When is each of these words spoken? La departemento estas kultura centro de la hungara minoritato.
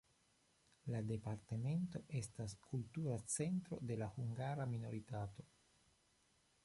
La 0.93 1.01
departemento 1.09 2.01
estas 2.21 2.55
kultura 2.69 3.19
centro 3.35 3.79
de 3.93 3.99
la 4.03 4.09
hungara 4.17 4.67
minoritato. 4.75 5.47